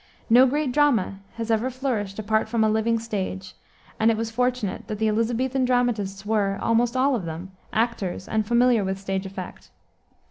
[0.31, 3.53] No great drama has ever flourished apart from a living stage,
[3.99, 8.43] and it was fortunate that the Elisabethan dramatists were, almost all of them, actors and
[8.47, 9.69] familiar with stage effect.